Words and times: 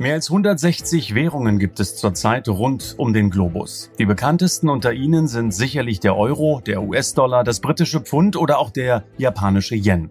Mehr 0.00 0.14
als 0.14 0.30
160 0.30 1.14
Währungen 1.14 1.58
gibt 1.58 1.78
es 1.78 1.94
zurzeit 1.94 2.48
rund 2.48 2.94
um 2.96 3.12
den 3.12 3.28
Globus. 3.28 3.90
Die 3.98 4.06
bekanntesten 4.06 4.70
unter 4.70 4.94
ihnen 4.94 5.28
sind 5.28 5.52
sicherlich 5.52 6.00
der 6.00 6.16
Euro, 6.16 6.62
der 6.64 6.82
US-Dollar, 6.82 7.44
das 7.44 7.60
britische 7.60 8.00
Pfund 8.00 8.34
oder 8.34 8.60
auch 8.60 8.70
der 8.70 9.04
japanische 9.18 9.74
Yen. 9.74 10.08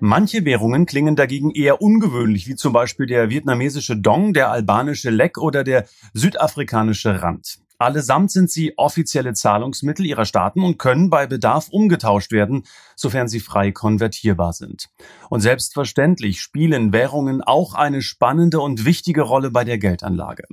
Manche 0.00 0.44
Währungen 0.44 0.84
klingen 0.84 1.14
dagegen 1.14 1.52
eher 1.52 1.80
ungewöhnlich, 1.80 2.48
wie 2.48 2.56
zum 2.56 2.72
Beispiel 2.72 3.06
der 3.06 3.30
vietnamesische 3.30 3.96
Dong, 3.96 4.32
der 4.32 4.50
albanische 4.50 5.10
Lek 5.10 5.38
oder 5.38 5.62
der 5.62 5.84
südafrikanische 6.12 7.22
Rand. 7.22 7.60
Allesamt 7.80 8.30
sind 8.30 8.50
sie 8.50 8.76
offizielle 8.76 9.32
Zahlungsmittel 9.32 10.04
ihrer 10.04 10.26
Staaten 10.26 10.62
und 10.62 10.78
können 10.78 11.08
bei 11.08 11.26
Bedarf 11.26 11.68
umgetauscht 11.70 12.30
werden, 12.30 12.64
sofern 12.94 13.26
sie 13.26 13.40
frei 13.40 13.72
konvertierbar 13.72 14.52
sind. 14.52 14.90
Und 15.30 15.40
selbstverständlich 15.40 16.42
spielen 16.42 16.92
Währungen 16.92 17.40
auch 17.40 17.72
eine 17.72 18.02
spannende 18.02 18.60
und 18.60 18.84
wichtige 18.84 19.22
Rolle 19.22 19.50
bei 19.50 19.64
der 19.64 19.78
Geldanlage. 19.78 20.44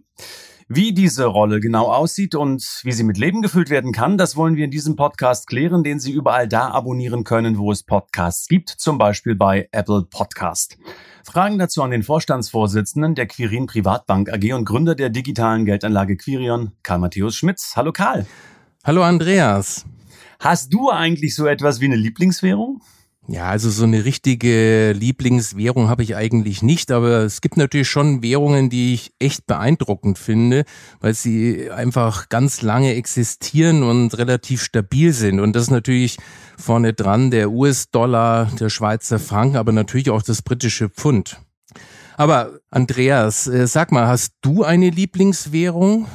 Wie 0.69 0.93
diese 0.93 1.25
Rolle 1.25 1.59
genau 1.59 1.91
aussieht 1.91 2.33
und 2.33 2.81
wie 2.83 2.93
sie 2.93 3.03
mit 3.03 3.17
Leben 3.17 3.41
gefüllt 3.41 3.69
werden 3.69 3.91
kann, 3.91 4.17
das 4.17 4.37
wollen 4.37 4.55
wir 4.55 4.63
in 4.63 4.71
diesem 4.71 4.95
Podcast 4.95 5.47
klären, 5.47 5.83
den 5.83 5.99
Sie 5.99 6.11
überall 6.11 6.47
da 6.47 6.69
abonnieren 6.71 7.25
können, 7.25 7.57
wo 7.57 7.73
es 7.73 7.83
Podcasts 7.83 8.47
gibt, 8.47 8.69
zum 8.69 8.97
Beispiel 8.97 9.35
bei 9.35 9.67
Apple 9.73 10.05
Podcast. 10.09 10.77
Fragen 11.29 11.59
dazu 11.59 11.83
an 11.83 11.91
den 11.91 12.03
Vorstandsvorsitzenden 12.03 13.13
der 13.13 13.27
Quirin 13.27 13.65
Privatbank 13.65 14.31
AG 14.31 14.53
und 14.53 14.63
Gründer 14.63 14.95
der 14.95 15.09
digitalen 15.09 15.65
Geldanlage 15.65 16.15
Quirion, 16.15 16.71
Karl 16.83 16.99
Matthäus 16.99 17.35
Schmitz. 17.35 17.73
Hallo 17.75 17.91
Karl. 17.91 18.25
Hallo 18.85 19.03
Andreas. 19.03 19.85
Hast 20.39 20.73
du 20.73 20.89
eigentlich 20.89 21.35
so 21.35 21.45
etwas 21.45 21.81
wie 21.81 21.85
eine 21.85 21.97
Lieblingswährung? 21.97 22.81
Ja, 23.29 23.49
also 23.49 23.69
so 23.69 23.83
eine 23.83 24.05
richtige 24.05 24.93
Lieblingswährung 24.93 25.89
habe 25.89 26.01
ich 26.01 26.15
eigentlich 26.15 26.61
nicht, 26.61 26.91
aber 26.91 27.25
es 27.25 27.41
gibt 27.41 27.57
natürlich 27.57 27.89
schon 27.89 28.23
Währungen, 28.23 28.69
die 28.69 28.93
ich 28.93 29.11
echt 29.19 29.45
beeindruckend 29.47 30.17
finde, 30.17 30.63
weil 31.01 31.13
sie 31.13 31.69
einfach 31.69 32.29
ganz 32.29 32.61
lange 32.61 32.95
existieren 32.95 33.83
und 33.83 34.17
relativ 34.17 34.63
stabil 34.63 35.11
sind. 35.11 35.41
Und 35.41 35.57
das 35.57 35.63
ist 35.63 35.71
natürlich 35.71 36.17
vorne 36.57 36.93
dran 36.93 37.29
der 37.29 37.51
US-Dollar, 37.51 38.49
der 38.61 38.69
Schweizer 38.69 39.19
Franken, 39.19 39.57
aber 39.57 39.73
natürlich 39.73 40.09
auch 40.09 40.21
das 40.21 40.41
britische 40.41 40.87
Pfund. 40.87 41.41
Aber 42.15 42.59
Andreas, 42.71 43.47
äh, 43.47 43.67
sag 43.67 43.91
mal, 43.91 44.07
hast 44.07 44.35
du 44.41 44.63
eine 44.63 44.89
Lieblingswährung? 44.89 46.07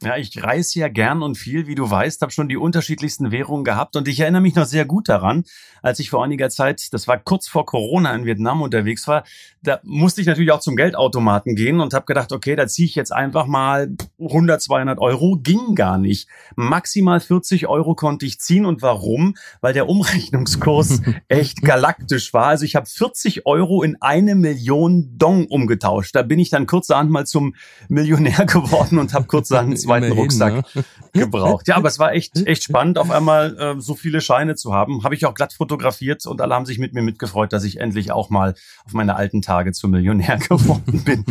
Ja, 0.00 0.16
ich 0.16 0.40
reise 0.44 0.78
ja 0.78 0.86
gern 0.86 1.22
und 1.22 1.36
viel, 1.36 1.66
wie 1.66 1.74
du 1.74 1.90
weißt, 1.90 2.22
habe 2.22 2.30
schon 2.30 2.48
die 2.48 2.56
unterschiedlichsten 2.56 3.32
Währungen 3.32 3.64
gehabt 3.64 3.96
und 3.96 4.06
ich 4.06 4.20
erinnere 4.20 4.42
mich 4.42 4.54
noch 4.54 4.64
sehr 4.64 4.84
gut 4.84 5.08
daran, 5.08 5.42
als 5.82 5.98
ich 5.98 6.10
vor 6.10 6.22
einiger 6.22 6.50
Zeit, 6.50 6.92
das 6.92 7.08
war 7.08 7.18
kurz 7.18 7.48
vor 7.48 7.66
Corona 7.66 8.14
in 8.14 8.24
Vietnam 8.24 8.62
unterwegs 8.62 9.08
war, 9.08 9.24
da 9.62 9.80
musste 9.82 10.20
ich 10.20 10.28
natürlich 10.28 10.52
auch 10.52 10.60
zum 10.60 10.76
Geldautomaten 10.76 11.56
gehen 11.56 11.80
und 11.80 11.94
habe 11.94 12.06
gedacht, 12.06 12.30
okay, 12.30 12.54
da 12.54 12.68
ziehe 12.68 12.86
ich 12.86 12.94
jetzt 12.94 13.12
einfach 13.12 13.46
mal 13.46 13.90
100, 14.20 14.62
200 14.62 15.00
Euro, 15.00 15.36
ging 15.42 15.74
gar 15.74 15.98
nicht. 15.98 16.28
Maximal 16.54 17.18
40 17.18 17.66
Euro 17.66 17.96
konnte 17.96 18.24
ich 18.24 18.38
ziehen 18.38 18.66
und 18.66 18.82
warum? 18.82 19.34
Weil 19.60 19.72
der 19.72 19.88
Umrechnungskurs 19.88 21.02
echt 21.28 21.62
galaktisch 21.62 22.32
war. 22.32 22.46
Also 22.46 22.64
ich 22.64 22.76
habe 22.76 22.86
40 22.86 23.46
Euro 23.46 23.82
in 23.82 23.96
eine 24.00 24.36
Million 24.36 25.18
Dong 25.18 25.46
umgetauscht. 25.46 26.14
Da 26.14 26.22
bin 26.22 26.38
ich 26.38 26.50
dann 26.50 26.66
kurzerhand 26.66 27.10
mal 27.10 27.26
zum 27.26 27.56
Millionär 27.88 28.44
geworden 28.46 28.98
und 28.98 29.12
habe 29.12 29.26
kurzerhand 29.26 29.87
zweiten 29.88 30.12
Rucksack 30.12 30.74
ne? 30.74 30.84
gebraucht. 31.12 31.68
Ja, 31.68 31.76
aber 31.76 31.88
es 31.88 31.98
war 31.98 32.12
echt, 32.12 32.46
echt 32.46 32.64
spannend, 32.64 32.98
auf 32.98 33.10
einmal 33.10 33.56
äh, 33.58 33.80
so 33.80 33.94
viele 33.94 34.20
Scheine 34.20 34.54
zu 34.54 34.72
haben. 34.72 35.04
Habe 35.04 35.14
ich 35.14 35.26
auch 35.26 35.34
glatt 35.34 35.52
fotografiert 35.52 36.26
und 36.26 36.40
alle 36.40 36.54
haben 36.54 36.66
sich 36.66 36.78
mit 36.78 36.94
mir 36.94 37.02
mitgefreut, 37.02 37.52
dass 37.52 37.64
ich 37.64 37.80
endlich 37.80 38.12
auch 38.12 38.30
mal 38.30 38.54
auf 38.84 38.92
meine 38.92 39.16
alten 39.16 39.42
Tage 39.42 39.72
zum 39.72 39.90
Millionär 39.90 40.38
geworden 40.48 41.02
bin. 41.04 41.24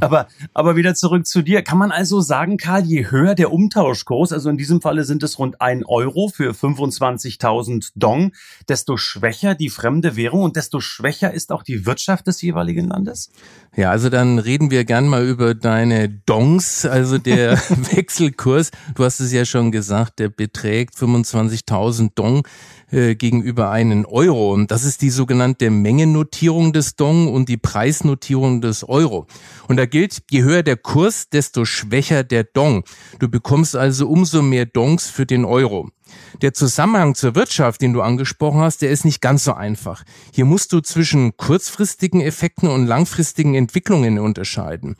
aber, 0.00 0.28
aber 0.54 0.76
wieder 0.76 0.94
zurück 0.94 1.26
zu 1.26 1.42
dir. 1.42 1.62
Kann 1.62 1.78
man 1.78 1.92
also 1.92 2.20
sagen, 2.20 2.56
Karl, 2.56 2.84
je 2.84 3.10
höher 3.10 3.34
der 3.34 3.52
Umtauschkurs, 3.52 4.32
also 4.32 4.50
in 4.50 4.56
diesem 4.56 4.80
Falle 4.80 5.04
sind 5.04 5.22
es 5.22 5.38
rund 5.38 5.60
ein 5.60 5.84
Euro 5.84 6.28
für 6.28 6.52
25.000 6.52 7.92
Dong, 7.94 8.32
desto 8.68 8.96
schwächer 8.96 9.54
die 9.54 9.70
fremde 9.70 10.16
Währung 10.16 10.42
und 10.42 10.56
desto 10.56 10.80
schwächer 10.80 11.32
ist 11.32 11.52
auch 11.52 11.62
die 11.62 11.86
Wirtschaft 11.86 12.26
des 12.26 12.42
jeweiligen 12.42 12.88
Landes? 12.88 13.30
Ja, 13.76 13.90
also 13.90 14.08
dann 14.08 14.38
reden 14.38 14.70
wir 14.70 14.84
gern 14.84 15.06
mal 15.06 15.26
über 15.26 15.54
deine 15.54 16.08
Dongs, 16.08 16.84
also 16.84 17.18
der 17.18 17.56
Wechselkurs. 18.00 18.70
Du 18.94 19.04
hast 19.04 19.20
es 19.20 19.30
ja 19.30 19.44
schon 19.44 19.70
gesagt, 19.70 20.20
der 20.20 20.30
beträgt 20.30 20.94
25.000 20.94 22.12
Dong 22.14 22.48
äh, 22.90 23.14
gegenüber 23.14 23.70
einen 23.70 24.06
Euro. 24.06 24.54
Und 24.54 24.70
das 24.70 24.84
ist 24.84 25.02
die 25.02 25.10
sogenannte 25.10 25.68
Mengennotierung 25.68 26.72
des 26.72 26.96
Dong 26.96 27.28
und 27.28 27.50
die 27.50 27.58
Preisnotierung 27.58 28.62
des 28.62 28.88
Euro. 28.88 29.26
Und 29.68 29.76
da 29.76 29.84
gilt, 29.84 30.22
je 30.30 30.42
höher 30.42 30.62
der 30.62 30.78
Kurs, 30.78 31.28
desto 31.28 31.66
schwächer 31.66 32.24
der 32.24 32.44
Dong. 32.44 32.84
Du 33.18 33.28
bekommst 33.28 33.76
also 33.76 34.08
umso 34.08 34.40
mehr 34.40 34.64
Dongs 34.64 35.10
für 35.10 35.26
den 35.26 35.44
Euro. 35.44 35.90
Der 36.42 36.54
Zusammenhang 36.54 37.14
zur 37.14 37.34
Wirtschaft, 37.34 37.82
den 37.82 37.92
du 37.92 38.02
angesprochen 38.02 38.60
hast, 38.60 38.82
der 38.82 38.90
ist 38.90 39.04
nicht 39.04 39.20
ganz 39.20 39.44
so 39.44 39.52
einfach. 39.52 40.02
Hier 40.34 40.44
musst 40.44 40.72
du 40.72 40.80
zwischen 40.80 41.36
kurzfristigen 41.36 42.20
Effekten 42.20 42.68
und 42.68 42.86
langfristigen 42.86 43.54
Entwicklungen 43.54 44.18
unterscheiden. 44.18 44.96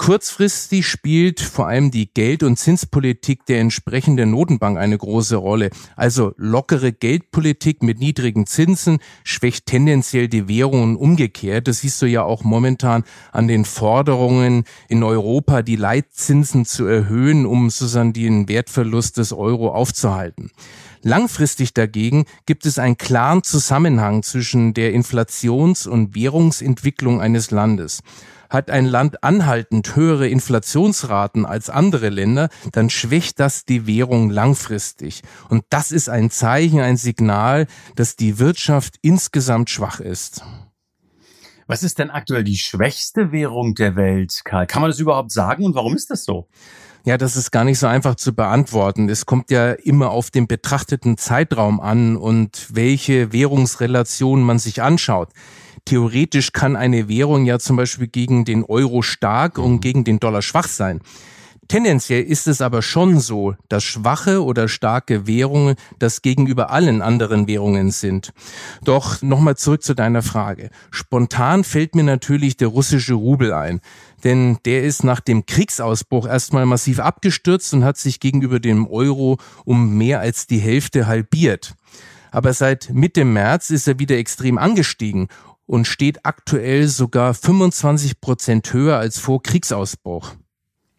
Kurzfristig 0.00 0.86
spielt 0.86 1.40
vor 1.40 1.68
allem 1.68 1.90
die 1.90 2.10
Geld- 2.10 2.42
und 2.42 2.58
Zinspolitik 2.58 3.44
der 3.44 3.60
entsprechenden 3.60 4.30
Notenbank 4.30 4.78
eine 4.78 4.96
große 4.96 5.36
Rolle. 5.36 5.68
Also 5.94 6.32
lockere 6.38 6.90
Geldpolitik 6.90 7.82
mit 7.82 8.00
niedrigen 8.00 8.46
Zinsen 8.46 9.00
schwächt 9.24 9.66
tendenziell 9.66 10.28
die 10.28 10.48
Währungen 10.48 10.96
umgekehrt. 10.96 11.68
Das 11.68 11.80
siehst 11.80 12.00
du 12.00 12.06
ja 12.06 12.22
auch 12.22 12.44
momentan 12.44 13.04
an 13.30 13.46
den 13.46 13.66
Forderungen 13.66 14.64
in 14.88 15.02
Europa, 15.02 15.60
die 15.60 15.76
Leitzinsen 15.76 16.64
zu 16.64 16.86
erhöhen, 16.86 17.44
um 17.44 17.68
sozusagen 17.68 18.14
den 18.14 18.48
Wertverlust 18.48 19.18
des 19.18 19.34
Euro 19.34 19.68
aufzuhalten. 19.68 20.50
Langfristig 21.02 21.72
dagegen 21.72 22.26
gibt 22.44 22.66
es 22.66 22.78
einen 22.78 22.98
klaren 22.98 23.42
Zusammenhang 23.42 24.22
zwischen 24.22 24.74
der 24.74 24.92
Inflations- 24.92 25.86
und 25.86 26.14
Währungsentwicklung 26.14 27.22
eines 27.22 27.50
Landes. 27.50 28.02
Hat 28.50 28.70
ein 28.70 28.84
Land 28.84 29.24
anhaltend 29.24 29.96
höhere 29.96 30.28
Inflationsraten 30.28 31.46
als 31.46 31.70
andere 31.70 32.10
Länder, 32.10 32.50
dann 32.72 32.90
schwächt 32.90 33.40
das 33.40 33.64
die 33.64 33.86
Währung 33.86 34.28
langfristig. 34.28 35.22
Und 35.48 35.64
das 35.70 35.90
ist 35.90 36.10
ein 36.10 36.30
Zeichen, 36.30 36.80
ein 36.80 36.96
Signal, 36.98 37.66
dass 37.96 38.16
die 38.16 38.38
Wirtschaft 38.38 38.96
insgesamt 39.00 39.70
schwach 39.70 40.00
ist. 40.00 40.42
Was 41.66 41.84
ist 41.84 42.00
denn 42.00 42.10
aktuell 42.10 42.42
die 42.42 42.58
schwächste 42.58 43.30
Währung 43.30 43.74
der 43.74 43.94
Welt, 43.94 44.40
Karl? 44.44 44.66
Kann 44.66 44.82
man 44.82 44.90
das 44.90 44.98
überhaupt 44.98 45.30
sagen 45.30 45.64
und 45.64 45.76
warum 45.76 45.94
ist 45.94 46.10
das 46.10 46.24
so? 46.24 46.48
Ja, 47.04 47.16
das 47.16 47.36
ist 47.36 47.50
gar 47.50 47.64
nicht 47.64 47.78
so 47.78 47.86
einfach 47.86 48.14
zu 48.14 48.34
beantworten. 48.34 49.08
Es 49.08 49.24
kommt 49.24 49.50
ja 49.50 49.72
immer 49.72 50.10
auf 50.10 50.30
den 50.30 50.46
betrachteten 50.46 51.16
Zeitraum 51.16 51.80
an 51.80 52.16
und 52.16 52.68
welche 52.70 53.32
Währungsrelation 53.32 54.42
man 54.42 54.58
sich 54.58 54.82
anschaut. 54.82 55.30
Theoretisch 55.86 56.52
kann 56.52 56.76
eine 56.76 57.08
Währung 57.08 57.46
ja 57.46 57.58
zum 57.58 57.76
Beispiel 57.76 58.06
gegen 58.06 58.44
den 58.44 58.64
Euro 58.64 59.00
stark 59.00 59.56
und 59.58 59.72
mhm. 59.72 59.80
gegen 59.80 60.04
den 60.04 60.20
Dollar 60.20 60.42
schwach 60.42 60.68
sein. 60.68 61.00
Tendenziell 61.70 62.24
ist 62.24 62.48
es 62.48 62.62
aber 62.62 62.82
schon 62.82 63.20
so, 63.20 63.54
dass 63.68 63.84
schwache 63.84 64.42
oder 64.42 64.66
starke 64.66 65.28
Währungen 65.28 65.76
das 66.00 66.20
gegenüber 66.20 66.70
allen 66.70 67.00
anderen 67.00 67.46
Währungen 67.46 67.92
sind. 67.92 68.32
Doch 68.82 69.22
nochmal 69.22 69.56
zurück 69.56 69.84
zu 69.84 69.94
deiner 69.94 70.22
Frage. 70.22 70.70
Spontan 70.90 71.62
fällt 71.62 71.94
mir 71.94 72.02
natürlich 72.02 72.56
der 72.56 72.66
russische 72.66 73.14
Rubel 73.14 73.52
ein, 73.52 73.80
denn 74.24 74.58
der 74.64 74.82
ist 74.82 75.04
nach 75.04 75.20
dem 75.20 75.46
Kriegsausbruch 75.46 76.26
erstmal 76.26 76.66
massiv 76.66 76.98
abgestürzt 76.98 77.72
und 77.72 77.84
hat 77.84 77.98
sich 77.98 78.18
gegenüber 78.18 78.58
dem 78.58 78.88
Euro 78.88 79.38
um 79.64 79.96
mehr 79.96 80.18
als 80.18 80.48
die 80.48 80.58
Hälfte 80.58 81.06
halbiert. 81.06 81.76
Aber 82.32 82.52
seit 82.52 82.90
Mitte 82.92 83.24
März 83.24 83.70
ist 83.70 83.86
er 83.86 84.00
wieder 84.00 84.18
extrem 84.18 84.58
angestiegen 84.58 85.28
und 85.66 85.86
steht 85.86 86.26
aktuell 86.26 86.88
sogar 86.88 87.32
25 87.32 88.20
Prozent 88.20 88.72
höher 88.72 88.98
als 88.98 89.20
vor 89.20 89.40
Kriegsausbruch. 89.40 90.34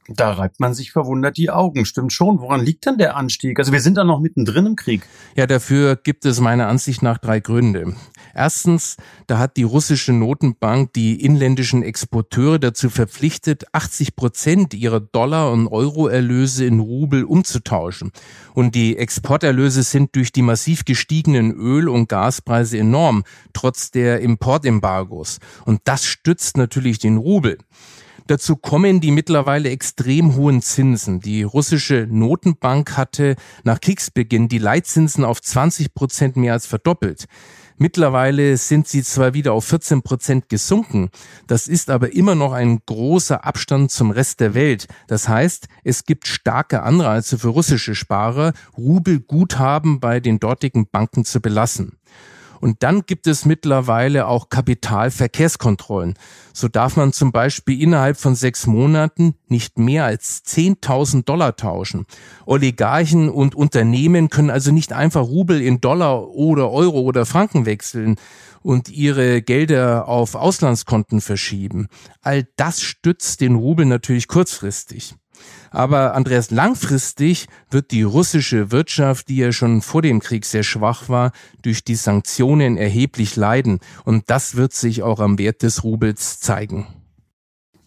Da 0.07 0.31
reibt 0.31 0.59
man 0.59 0.73
sich 0.73 0.91
verwundert 0.91 1.37
die 1.37 1.51
Augen. 1.51 1.85
Stimmt 1.85 2.11
schon. 2.11 2.39
Woran 2.39 2.65
liegt 2.65 2.85
denn 2.87 2.97
der 2.97 3.15
Anstieg? 3.15 3.59
Also 3.59 3.71
wir 3.71 3.81
sind 3.81 3.97
da 3.97 4.03
noch 4.03 4.19
mittendrin 4.19 4.65
im 4.65 4.75
Krieg. 4.75 5.03
Ja, 5.35 5.45
dafür 5.45 5.95
gibt 5.95 6.25
es 6.25 6.39
meiner 6.39 6.67
Ansicht 6.67 7.03
nach 7.03 7.19
drei 7.19 7.39
Gründe. 7.39 7.95
Erstens, 8.33 8.97
da 9.27 9.37
hat 9.37 9.57
die 9.57 9.63
russische 9.63 10.11
Notenbank 10.11 10.93
die 10.93 11.23
inländischen 11.23 11.83
Exporteure 11.83 12.57
dazu 12.57 12.89
verpflichtet, 12.89 13.65
80 13.73 14.15
Prozent 14.15 14.73
ihrer 14.73 14.99
Dollar- 14.99 15.51
und 15.51 15.67
Euro-Erlöse 15.67 16.65
in 16.65 16.79
Rubel 16.79 17.23
umzutauschen. 17.23 18.11
Und 18.55 18.73
die 18.73 18.97
Exporterlöse 18.97 19.83
sind 19.83 20.15
durch 20.15 20.31
die 20.31 20.41
massiv 20.41 20.83
gestiegenen 20.83 21.51
Öl- 21.51 21.89
und 21.89 22.09
Gaspreise 22.09 22.79
enorm, 22.79 23.23
trotz 23.53 23.91
der 23.91 24.21
Importembargos. 24.21 25.39
Und 25.65 25.81
das 25.83 26.05
stützt 26.05 26.57
natürlich 26.57 26.97
den 26.97 27.17
Rubel. 27.17 27.59
Dazu 28.27 28.55
kommen 28.55 29.01
die 29.01 29.11
mittlerweile 29.11 29.69
extrem 29.69 30.35
hohen 30.35 30.61
Zinsen. 30.61 31.19
Die 31.19 31.43
russische 31.43 32.07
Notenbank 32.09 32.97
hatte 32.97 33.35
nach 33.63 33.81
Kriegsbeginn 33.81 34.47
die 34.47 34.57
Leitzinsen 34.57 35.23
auf 35.23 35.41
20 35.41 35.93
Prozent 35.93 36.35
mehr 36.37 36.53
als 36.53 36.65
verdoppelt. 36.65 37.27
Mittlerweile 37.81 38.57
sind 38.57 38.87
sie 38.87 39.01
zwar 39.01 39.33
wieder 39.33 39.53
auf 39.53 39.65
14 39.65 40.03
Prozent 40.03 40.49
gesunken, 40.49 41.09
das 41.47 41.67
ist 41.67 41.89
aber 41.89 42.13
immer 42.13 42.35
noch 42.35 42.53
ein 42.53 42.79
großer 42.85 43.43
Abstand 43.43 43.89
zum 43.89 44.11
Rest 44.11 44.39
der 44.39 44.53
Welt. 44.53 44.87
Das 45.07 45.27
heißt, 45.27 45.67
es 45.83 46.03
gibt 46.03 46.27
starke 46.27 46.83
Anreize 46.83 47.39
für 47.39 47.47
russische 47.47 47.95
Sparer, 47.95 48.53
Rubelguthaben 48.77 49.99
bei 49.99 50.19
den 50.19 50.39
dortigen 50.39 50.87
Banken 50.91 51.25
zu 51.25 51.41
belassen. 51.41 51.97
Und 52.61 52.83
dann 52.83 53.05
gibt 53.07 53.27
es 53.27 53.43
mittlerweile 53.43 54.27
auch 54.27 54.49
Kapitalverkehrskontrollen. 54.49 56.13
So 56.53 56.67
darf 56.67 56.95
man 56.95 57.11
zum 57.11 57.31
Beispiel 57.31 57.81
innerhalb 57.81 58.17
von 58.17 58.35
sechs 58.35 58.67
Monaten 58.67 59.33
nicht 59.47 59.79
mehr 59.79 60.05
als 60.05 60.43
10.000 60.45 61.25
Dollar 61.25 61.55
tauschen. 61.55 62.05
Oligarchen 62.45 63.29
und 63.29 63.55
Unternehmen 63.55 64.29
können 64.29 64.51
also 64.51 64.71
nicht 64.71 64.93
einfach 64.93 65.23
Rubel 65.23 65.59
in 65.59 65.81
Dollar 65.81 66.29
oder 66.29 66.71
Euro 66.71 67.01
oder 67.01 67.25
Franken 67.25 67.65
wechseln 67.65 68.17
und 68.61 68.89
ihre 68.89 69.41
Gelder 69.41 70.07
auf 70.07 70.35
Auslandskonten 70.35 71.19
verschieben. 71.19 71.87
All 72.21 72.47
das 72.57 72.81
stützt 72.81 73.41
den 73.41 73.55
Rubel 73.55 73.85
natürlich 73.85 74.27
kurzfristig. 74.27 75.15
Aber 75.71 76.13
Andreas, 76.13 76.51
langfristig 76.51 77.47
wird 77.69 77.91
die 77.91 78.03
russische 78.03 78.71
Wirtschaft, 78.71 79.29
die 79.29 79.37
ja 79.37 79.53
schon 79.53 79.81
vor 79.81 80.01
dem 80.01 80.19
Krieg 80.19 80.45
sehr 80.45 80.63
schwach 80.63 81.07
war, 81.07 81.31
durch 81.61 81.83
die 81.83 81.95
Sanktionen 81.95 82.75
erheblich 82.75 83.37
leiden. 83.37 83.79
Und 84.03 84.29
das 84.29 84.55
wird 84.55 84.73
sich 84.73 85.01
auch 85.01 85.21
am 85.21 85.39
Wert 85.39 85.63
des 85.63 85.83
Rubels 85.83 86.41
zeigen. 86.41 86.87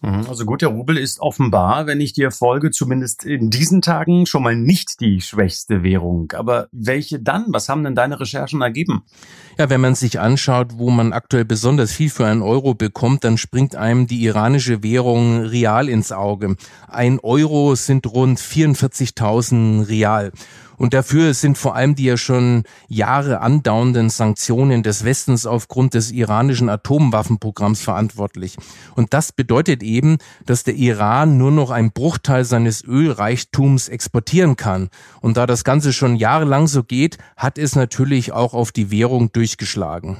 Mhm. 0.05 0.27
Also 0.29 0.45
gut, 0.45 0.61
der 0.61 0.69
Rubel 0.69 0.97
ist 0.97 1.19
offenbar, 1.19 1.87
wenn 1.87 1.99
ich 1.99 2.13
dir 2.13 2.29
folge, 2.29 2.69
zumindest 2.69 3.25
in 3.25 3.49
diesen 3.49 3.81
Tagen 3.81 4.27
schon 4.27 4.43
mal 4.43 4.55
nicht 4.55 4.99
die 4.99 5.19
schwächste 5.19 5.81
Währung. 5.81 6.31
Aber 6.35 6.67
welche 6.71 7.19
dann? 7.19 7.45
Was 7.47 7.69
haben 7.69 7.83
denn 7.83 7.95
deine 7.95 8.19
Recherchen 8.19 8.61
ergeben? 8.61 9.03
Ja, 9.57 9.69
wenn 9.71 9.81
man 9.81 9.95
sich 9.95 10.19
anschaut, 10.19 10.77
wo 10.77 10.91
man 10.91 11.11
aktuell 11.11 11.45
besonders 11.45 11.91
viel 11.91 12.11
für 12.11 12.27
einen 12.27 12.43
Euro 12.43 12.75
bekommt, 12.75 13.23
dann 13.23 13.39
springt 13.39 13.75
einem 13.75 14.05
die 14.05 14.23
iranische 14.23 14.83
Währung 14.83 15.39
Real 15.39 15.89
ins 15.89 16.11
Auge. 16.11 16.55
Ein 16.87 17.19
Euro 17.19 17.73
sind 17.73 18.05
rund 18.05 18.39
44.000 18.39 19.87
Real. 19.87 20.31
Und 20.77 20.93
dafür 20.93 21.33
sind 21.33 21.57
vor 21.57 21.75
allem 21.75 21.95
die 21.95 22.05
ja 22.05 22.17
schon 22.17 22.63
Jahre 22.87 23.41
andauernden 23.41 24.09
Sanktionen 24.09 24.83
des 24.83 25.03
Westens 25.03 25.45
aufgrund 25.45 25.93
des 25.93 26.11
iranischen 26.11 26.69
Atomwaffenprogramms 26.69 27.81
verantwortlich. 27.81 28.57
Und 28.95 29.13
das 29.13 29.31
bedeutet 29.31 29.83
eben, 29.83 30.17
dass 30.45 30.63
der 30.63 30.75
Iran 30.75 31.37
nur 31.37 31.51
noch 31.51 31.71
einen 31.71 31.91
Bruchteil 31.91 32.45
seines 32.45 32.83
Ölreichtums 32.83 33.89
exportieren 33.89 34.55
kann. 34.55 34.89
Und 35.21 35.37
da 35.37 35.45
das 35.45 35.63
Ganze 35.63 35.93
schon 35.93 36.15
jahrelang 36.15 36.67
so 36.67 36.83
geht, 36.83 37.17
hat 37.37 37.57
es 37.57 37.75
natürlich 37.75 38.31
auch 38.31 38.53
auf 38.53 38.71
die 38.71 38.91
Währung 38.91 39.31
durchgeschlagen. 39.31 40.17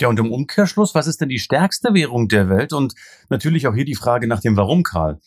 Ja, 0.00 0.08
und 0.08 0.18
im 0.18 0.32
Umkehrschluss, 0.32 0.94
was 0.94 1.06
ist 1.06 1.20
denn 1.20 1.28
die 1.28 1.38
stärkste 1.38 1.94
Währung 1.94 2.28
der 2.28 2.48
Welt? 2.48 2.72
Und 2.72 2.94
natürlich 3.28 3.68
auch 3.68 3.74
hier 3.74 3.84
die 3.84 3.94
Frage 3.94 4.26
nach 4.26 4.40
dem 4.40 4.56
Warum, 4.56 4.82
Karl. 4.82 5.20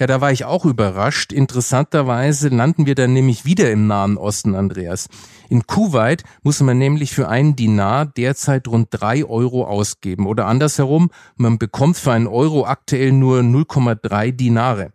Ja, 0.00 0.06
da 0.08 0.20
war 0.20 0.32
ich 0.32 0.44
auch 0.44 0.64
überrascht. 0.64 1.32
Interessanterweise 1.32 2.48
landen 2.48 2.86
wir 2.86 2.96
dann 2.96 3.12
nämlich 3.12 3.44
wieder 3.44 3.70
im 3.70 3.86
Nahen 3.86 4.16
Osten, 4.16 4.56
Andreas. 4.56 5.08
In 5.48 5.66
Kuwait 5.66 6.24
muss 6.42 6.60
man 6.60 6.78
nämlich 6.78 7.12
für 7.12 7.28
einen 7.28 7.54
Dinar 7.54 8.06
derzeit 8.06 8.66
rund 8.66 8.88
drei 8.90 9.24
Euro 9.24 9.64
ausgeben. 9.64 10.26
Oder 10.26 10.46
andersherum, 10.46 11.10
man 11.36 11.58
bekommt 11.58 11.96
für 11.96 12.10
einen 12.12 12.26
Euro 12.26 12.66
aktuell 12.66 13.12
nur 13.12 13.40
0,3 13.40 14.32
Dinare. 14.32 14.92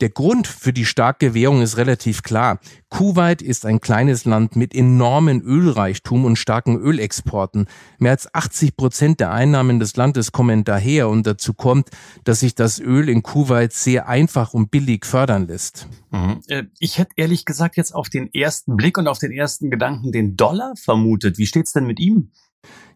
Der 0.00 0.08
Grund 0.08 0.46
für 0.46 0.72
die 0.72 0.86
starke 0.86 1.34
Währung 1.34 1.60
ist 1.60 1.76
relativ 1.76 2.22
klar. 2.22 2.58
Kuwait 2.88 3.42
ist 3.42 3.66
ein 3.66 3.80
kleines 3.80 4.24
Land 4.24 4.56
mit 4.56 4.74
enormen 4.74 5.42
Ölreichtum 5.42 6.24
und 6.24 6.36
starken 6.36 6.78
Ölexporten. 6.78 7.66
Mehr 7.98 8.12
als 8.12 8.34
80 8.34 8.76
Prozent 8.76 9.20
der 9.20 9.30
Einnahmen 9.30 9.78
des 9.78 9.96
Landes 9.96 10.32
kommen 10.32 10.64
daher 10.64 11.10
und 11.10 11.26
dazu 11.26 11.52
kommt, 11.52 11.90
dass 12.24 12.40
sich 12.40 12.54
das 12.54 12.80
Öl 12.80 13.10
in 13.10 13.22
Kuwait 13.22 13.74
sehr 13.74 14.08
einfach 14.08 14.54
und 14.54 14.70
billig 14.70 15.04
fördern 15.04 15.46
lässt. 15.46 15.86
Mhm. 16.10 16.40
Äh, 16.48 16.64
ich 16.78 16.96
hätte 16.96 17.12
ehrlich 17.16 17.44
gesagt 17.44 17.76
jetzt 17.76 17.94
auf 17.94 18.08
den 18.08 18.32
ersten 18.32 18.76
Blick 18.76 18.96
und 18.96 19.06
auf 19.06 19.18
den 19.18 19.32
ersten 19.32 19.70
Gedanken 19.70 20.12
den 20.12 20.34
Dollar 20.34 20.72
vermutet. 20.76 21.36
Wie 21.36 21.46
steht's 21.46 21.72
denn 21.72 21.84
mit 21.84 22.00
ihm? 22.00 22.30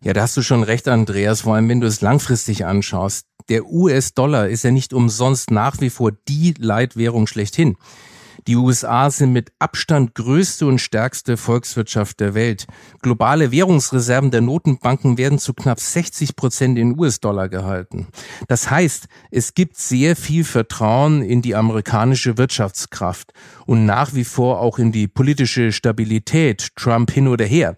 Ja, 0.02 0.14
da 0.14 0.22
hast 0.22 0.36
du 0.36 0.42
schon 0.42 0.62
recht, 0.62 0.88
Andreas, 0.88 1.42
vor 1.42 1.54
allem 1.54 1.68
wenn 1.68 1.80
du 1.80 1.86
es 1.86 2.00
langfristig 2.00 2.64
anschaust. 2.64 3.26
Der 3.50 3.67
US-Dollar 3.67 4.49
ist 4.49 4.64
ja 4.64 4.70
nicht 4.70 4.94
umsonst 4.94 5.50
nach 5.50 5.81
wie 5.81 5.91
vor 5.91 6.12
die 6.29 6.55
Leitwährung 6.58 7.26
schlechthin. 7.26 7.76
Die 8.46 8.56
USA 8.56 9.11
sind 9.11 9.32
mit 9.32 9.52
Abstand 9.58 10.14
größte 10.14 10.67
und 10.67 10.79
stärkste 10.79 11.38
Volkswirtschaft 11.38 12.20
der 12.20 12.35
Welt. 12.35 12.67
Globale 13.00 13.50
Währungsreserven 13.50 14.31
der 14.31 14.43
Notenbanken 14.43 15.17
werden 15.17 15.38
zu 15.38 15.55
knapp 15.55 15.81
60 15.81 16.37
Prozent 16.37 16.79
in 16.79 16.99
US-Dollar 16.99 17.49
gehalten. 17.49 18.08
Das 18.49 18.70
heißt, 18.70 19.06
es 19.31 19.55
gibt 19.55 19.79
sehr 19.79 20.14
viel 20.14 20.44
Vertrauen 20.44 21.23
in 21.23 21.40
die 21.40 21.55
amerikanische 21.55 22.37
Wirtschaftskraft 22.37 23.32
und 23.64 23.87
nach 23.87 24.14
wie 24.14 24.25
vor 24.25 24.61
auch 24.61 24.79
in 24.79 24.93
die 24.93 25.08
politische 25.08 25.73
Stabilität, 25.73 26.69
Trump 26.76 27.11
hin 27.11 27.29
oder 27.29 27.47
her. 27.47 27.76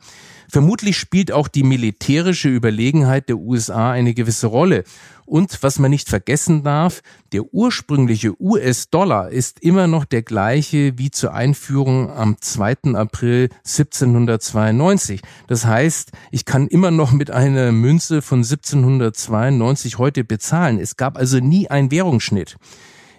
Vermutlich 0.49 0.97
spielt 0.97 1.33
auch 1.33 1.49
die 1.49 1.63
militärische 1.63 2.49
Überlegenheit 2.49 3.29
der 3.29 3.39
USA 3.39 3.91
eine 3.91 4.15
gewisse 4.15 4.47
Rolle. 4.47 4.85
Und 5.25 5.63
was 5.63 5.81
man 5.81 5.91
nicht 5.91 6.09
vergessen 6.09 6.63
darf, 6.63 7.03
der 7.33 7.53
ursprüngliche 7.53 8.41
US-Dollar 8.41 9.31
ist 9.31 9.61
immer 9.61 9.89
noch 9.89 10.05
der 10.05 10.23
gleiche 10.23 10.99
wie 10.99 11.11
zur 11.11 11.35
Einführung 11.35 12.13
am 12.13 12.37
2. 12.41 12.95
April 12.95 13.49
1792. 13.65 15.21
Das 15.49 15.67
heißt, 15.67 16.13
ich 16.31 16.45
kann 16.45 16.69
immer 16.69 16.93
noch 16.93 17.11
mit 17.11 17.33
einer 17.33 17.73
Münze 17.73 18.23
von 18.23 18.39
1792 18.39 19.99
heute 19.99 20.23
bezahlen. 20.23 20.79
Es 20.79 20.97
gab 20.97 21.17
also 21.17 21.41
nie 21.41 21.69
einen 21.69 21.91
Währungsschnitt. 21.91 22.57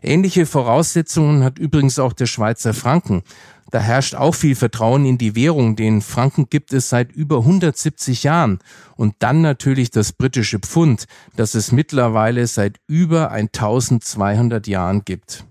Ähnliche 0.01 0.45
Voraussetzungen 0.45 1.43
hat 1.43 1.59
übrigens 1.59 1.99
auch 1.99 2.13
der 2.13 2.27
Schweizer 2.27 2.73
Franken. 2.73 3.23
Da 3.71 3.79
herrscht 3.79 4.15
auch 4.15 4.33
viel 4.33 4.55
Vertrauen 4.55 5.05
in 5.05 5.17
die 5.17 5.35
Währung. 5.35 5.75
Den 5.75 6.01
Franken 6.01 6.49
gibt 6.49 6.71
es 6.73 6.89
seit 6.89 7.11
über 7.11 7.39
170 7.39 8.23
Jahren. 8.23 8.59
Und 8.95 9.15
dann 9.19 9.41
natürlich 9.41 9.91
das 9.91 10.13
britische 10.13 10.59
Pfund, 10.59 11.05
das 11.35 11.53
es 11.53 11.71
mittlerweile 11.71 12.47
seit 12.47 12.77
über 12.87 13.31
1200 13.31 14.67
Jahren 14.67 15.03
gibt. 15.03 15.45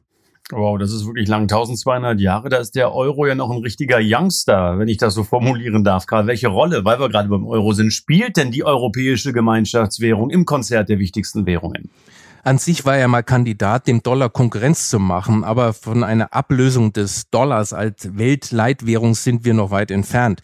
Wow, 0.53 0.79
das 0.79 0.93
ist 0.93 1.05
wirklich 1.07 1.27
lang. 1.27 1.43
1200 1.43 2.21
Jahre, 2.21 2.49
da 2.49 2.59
ist 2.59 2.77
der 2.77 2.95
Euro 2.95 3.27
ja 3.27 3.35
noch 3.35 3.51
ein 3.51 3.63
richtiger 3.63 3.99
Youngster, 4.01 4.79
wenn 4.79 4.87
ich 4.87 4.97
das 4.97 5.15
so 5.15 5.25
formulieren 5.25 5.83
darf. 5.83 6.07
Gerade 6.07 6.29
welche 6.29 6.47
Rolle, 6.47 6.85
weil 6.85 7.01
wir 7.01 7.09
gerade 7.09 7.29
beim 7.29 7.47
Euro 7.47 7.73
sind, 7.73 7.93
spielt 7.93 8.37
denn 8.37 8.53
die 8.53 8.63
europäische 8.63 9.33
Gemeinschaftswährung 9.33 10.31
im 10.31 10.45
Konzert 10.45 10.89
der 10.89 11.01
wichtigsten 11.01 11.47
Währungen? 11.47 11.91
An 12.43 12.59
sich 12.59 12.85
war 12.85 12.97
er 12.97 13.09
mal 13.09 13.23
Kandidat, 13.23 13.87
dem 13.87 14.03
Dollar 14.03 14.31
Konkurrenz 14.31 14.89
zu 14.89 14.99
machen, 14.99 15.45
aber 15.45 15.73
von 15.73 16.05
einer 16.05 16.33
Ablösung 16.33 16.93
des 16.93 17.31
Dollars 17.31 17.73
als 17.73 18.17
Weltleitwährung 18.17 19.15
sind 19.15 19.45
wir 19.45 19.55
noch 19.55 19.71
weit 19.71 19.91
entfernt. 19.91 20.43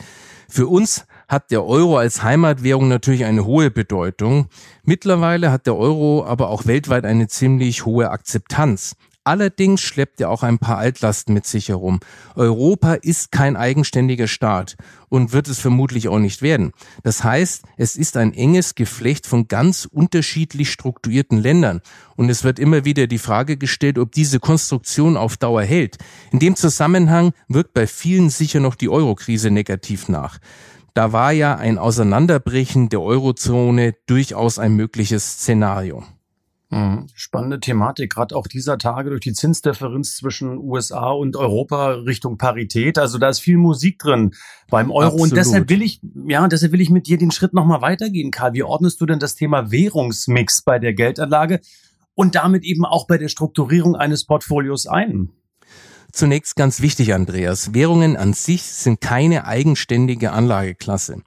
Für 0.48 0.66
uns 0.66 1.06
hat 1.28 1.50
der 1.50 1.64
Euro 1.64 1.96
als 1.96 2.22
Heimatwährung 2.22 2.88
natürlich 2.88 3.24
eine 3.24 3.46
hohe 3.46 3.70
Bedeutung. 3.70 4.48
Mittlerweile 4.84 5.50
hat 5.50 5.66
der 5.66 5.76
Euro 5.76 6.26
aber 6.26 6.50
auch 6.50 6.66
weltweit 6.66 7.06
eine 7.06 7.28
ziemlich 7.28 7.86
hohe 7.86 8.10
Akzeptanz. 8.10 8.94
Allerdings 9.24 9.80
schleppt 9.80 10.20
er 10.20 10.30
auch 10.30 10.42
ein 10.42 10.58
paar 10.58 10.78
Altlasten 10.78 11.32
mit 11.32 11.46
sich 11.46 11.68
herum. 11.68 12.00
Europa 12.34 12.94
ist 12.94 13.30
kein 13.30 13.56
eigenständiger 13.56 14.26
Staat 14.26 14.76
und 15.12 15.34
wird 15.34 15.46
es 15.46 15.58
vermutlich 15.58 16.08
auch 16.08 16.18
nicht 16.18 16.40
werden. 16.40 16.72
Das 17.02 17.22
heißt, 17.22 17.64
es 17.76 17.96
ist 17.96 18.16
ein 18.16 18.32
enges 18.32 18.74
Geflecht 18.74 19.26
von 19.26 19.46
ganz 19.46 19.84
unterschiedlich 19.84 20.70
strukturierten 20.70 21.38
Ländern 21.38 21.82
und 22.16 22.30
es 22.30 22.44
wird 22.44 22.58
immer 22.58 22.86
wieder 22.86 23.06
die 23.06 23.18
Frage 23.18 23.58
gestellt, 23.58 23.98
ob 23.98 24.12
diese 24.12 24.40
Konstruktion 24.40 25.18
auf 25.18 25.36
Dauer 25.36 25.64
hält. 25.64 25.98
In 26.30 26.38
dem 26.38 26.56
Zusammenhang 26.56 27.34
wirkt 27.46 27.74
bei 27.74 27.86
vielen 27.86 28.30
sicher 28.30 28.60
noch 28.60 28.74
die 28.74 28.88
Eurokrise 28.88 29.50
negativ 29.50 30.08
nach. 30.08 30.38
Da 30.94 31.12
war 31.12 31.32
ja 31.32 31.56
ein 31.56 31.76
Auseinanderbrechen 31.76 32.88
der 32.88 33.02
Eurozone 33.02 33.94
durchaus 34.06 34.58
ein 34.58 34.72
mögliches 34.76 35.32
Szenario. 35.32 36.04
Mhm. 36.72 37.06
Spannende 37.14 37.60
Thematik, 37.60 38.14
gerade 38.14 38.34
auch 38.34 38.46
dieser 38.46 38.78
Tage 38.78 39.10
durch 39.10 39.20
die 39.20 39.34
Zinsdifferenz 39.34 40.16
zwischen 40.16 40.56
USA 40.56 41.10
und 41.10 41.36
Europa 41.36 41.90
Richtung 41.90 42.38
Parität. 42.38 42.98
Also 42.98 43.18
da 43.18 43.28
ist 43.28 43.40
viel 43.40 43.58
Musik 43.58 43.98
drin 43.98 44.32
beim 44.70 44.90
Euro 44.90 45.08
Absolut. 45.08 45.32
und 45.32 45.36
deshalb 45.36 45.68
will 45.68 45.82
ich, 45.82 46.00
ja, 46.26 46.48
deshalb 46.48 46.72
will 46.72 46.80
ich 46.80 46.88
mit 46.88 47.06
dir 47.06 47.18
den 47.18 47.30
Schritt 47.30 47.52
nochmal 47.52 47.82
weitergehen, 47.82 48.30
Karl. 48.30 48.54
Wie 48.54 48.62
ordnest 48.62 49.02
du 49.02 49.06
denn 49.06 49.18
das 49.18 49.34
Thema 49.34 49.70
Währungsmix 49.70 50.62
bei 50.62 50.78
der 50.78 50.94
Geldanlage 50.94 51.60
und 52.14 52.36
damit 52.36 52.64
eben 52.64 52.86
auch 52.86 53.06
bei 53.06 53.18
der 53.18 53.28
Strukturierung 53.28 53.94
eines 53.94 54.24
Portfolios 54.24 54.86
ein? 54.86 55.28
Zunächst 56.10 56.56
ganz 56.56 56.80
wichtig, 56.80 57.12
Andreas. 57.12 57.74
Währungen 57.74 58.16
an 58.16 58.32
sich 58.32 58.62
sind 58.62 59.02
keine 59.02 59.46
eigenständige 59.46 60.32
Anlageklasse. 60.32 61.22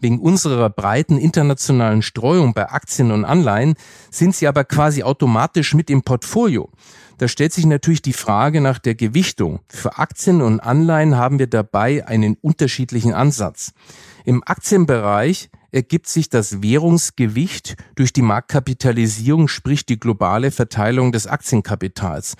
Wegen 0.00 0.20
unserer 0.20 0.70
breiten 0.70 1.18
internationalen 1.18 2.02
Streuung 2.02 2.54
bei 2.54 2.70
Aktien 2.70 3.10
und 3.10 3.24
Anleihen 3.24 3.74
sind 4.10 4.34
sie 4.34 4.46
aber 4.46 4.64
quasi 4.64 5.02
automatisch 5.02 5.74
mit 5.74 5.90
im 5.90 6.02
Portfolio. 6.02 6.70
Da 7.18 7.26
stellt 7.26 7.52
sich 7.52 7.66
natürlich 7.66 8.00
die 8.00 8.12
Frage 8.12 8.60
nach 8.60 8.78
der 8.78 8.94
Gewichtung. 8.94 9.58
Für 9.68 9.98
Aktien 9.98 10.40
und 10.40 10.60
Anleihen 10.60 11.16
haben 11.16 11.40
wir 11.40 11.48
dabei 11.48 12.06
einen 12.06 12.36
unterschiedlichen 12.40 13.12
Ansatz. 13.12 13.72
Im 14.24 14.44
Aktienbereich 14.46 15.50
ergibt 15.72 16.06
sich 16.06 16.28
das 16.28 16.62
Währungsgewicht 16.62 17.76
durch 17.96 18.12
die 18.12 18.22
Marktkapitalisierung, 18.22 19.48
sprich 19.48 19.84
die 19.84 19.98
globale 19.98 20.52
Verteilung 20.52 21.10
des 21.10 21.26
Aktienkapitals. 21.26 22.36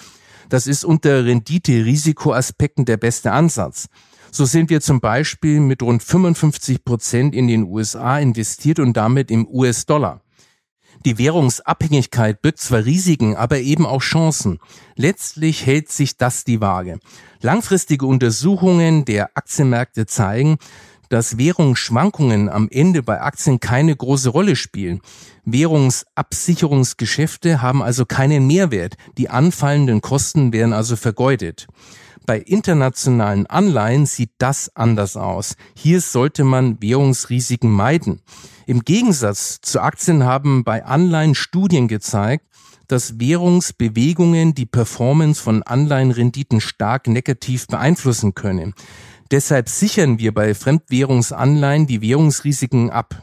Das 0.49 0.69
ist 0.69 0.85
unter 0.85 1.25
Rendite-Risikoaspekten 1.25 2.85
der 2.85 2.97
beste 2.99 3.33
Ansatz. 3.33 3.88
So 4.30 4.44
sind 4.44 4.70
wir 4.70 4.80
zum 4.80 5.00
Beispiel 5.00 5.61
mit 5.61 5.82
rund 5.82 6.02
55 6.02 6.85
Prozent 6.85 7.35
in 7.35 7.49
den 7.49 7.64
USA 7.64 8.18
investiert 8.18 8.78
und 8.78 8.97
damit 8.97 9.30
im 9.30 9.47
US-Dollar. 9.47 10.23
Die 11.04 11.16
Währungsabhängigkeit 11.16 12.42
birgt 12.42 12.58
zwar 12.58 12.85
Risiken, 12.85 13.37
aber 13.37 13.61
eben 13.61 13.87
auch 13.87 14.02
Chancen. 14.02 14.58
Letztlich 14.97 15.64
hält 15.64 15.90
sich 15.90 16.16
das 16.16 16.44
die 16.44 16.61
Waage. 16.61 16.99
Langfristige 17.40 18.04
Untersuchungen 18.06 19.04
der 19.04 19.37
Aktienmärkte 19.37 20.06
zeigen, 20.06 20.58
dass 21.09 21.38
Währungsschwankungen 21.38 22.49
am 22.49 22.69
Ende 22.71 23.03
bei 23.03 23.21
Aktien 23.21 23.59
keine 23.61 23.95
große 23.95 24.31
Rolle 24.31 24.57
spielen. 24.57 25.00
Währungsabsicherungsgeschäfte 25.45 27.61
haben 27.62 27.83
also 27.83 28.07
keinen 28.07 28.47
Mehrwert. 28.47 28.97
Die 29.17 29.31
anfallenden 29.31 30.00
Kosten 30.00 30.53
werden 30.53 30.73
also 30.73 30.97
vergeudet. 30.97 31.67
Bei 32.27 32.38
internationalen 32.38 33.47
Anleihen 33.47 34.05
sieht 34.05 34.33
das 34.37 34.77
anders 34.77 35.17
aus. 35.17 35.55
Hier 35.75 36.03
sollte 36.03 36.45
man 36.45 36.83
Währungsrisiken 36.83 37.71
meiden. 37.71 38.21
Im 38.67 38.81
Gegensatz 38.81 39.62
zu 39.62 39.81
Aktien 39.81 40.25
haben 40.25 40.62
bei 40.62 40.85
Anleihen 40.85 41.35
Studien 41.35 41.88
gezeigt, 41.88 42.45
dass 42.87 43.19
Währungsbewegungen 43.19 44.55
die 44.55 44.67
Performance 44.67 45.43
von 45.43 45.62
Anleihenrenditen 45.62 46.61
stark 46.61 47.07
negativ 47.07 47.67
beeinflussen 47.67 48.35
können. 48.35 48.75
Deshalb 49.30 49.68
sichern 49.68 50.18
wir 50.18 50.32
bei 50.32 50.54
Fremdwährungsanleihen 50.54 51.87
die 51.87 52.00
Währungsrisiken 52.00 52.90
ab. 52.90 53.23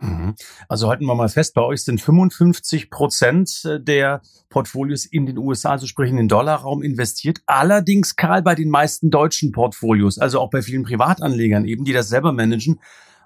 Mhm. 0.00 0.34
Also 0.68 0.88
halten 0.88 1.06
wir 1.06 1.14
mal 1.14 1.28
fest, 1.28 1.54
bei 1.54 1.62
euch 1.62 1.82
sind 1.82 2.00
55 2.00 2.90
Prozent 2.90 3.64
äh, 3.64 3.80
der 3.80 4.20
Portfolios 4.50 5.06
in 5.06 5.26
den 5.26 5.38
USA, 5.38 5.70
also 5.70 5.86
sprich 5.86 6.10
in 6.10 6.16
den 6.16 6.28
Dollarraum 6.28 6.82
investiert. 6.82 7.38
Allerdings, 7.46 8.16
Karl, 8.16 8.42
bei 8.42 8.54
den 8.54 8.68
meisten 8.68 9.10
deutschen 9.10 9.52
Portfolios, 9.52 10.18
also 10.18 10.40
auch 10.40 10.50
bei 10.50 10.60
vielen 10.60 10.82
Privatanlegern 10.82 11.64
eben, 11.64 11.84
die 11.84 11.92
das 11.92 12.08
selber 12.08 12.32
managen, 12.32 12.80